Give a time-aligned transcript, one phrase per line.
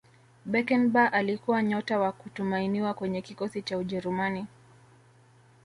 [0.45, 4.47] beckenbauer alikuwa nyota wa kutumainiwa kwenye kikosi cha ujerumani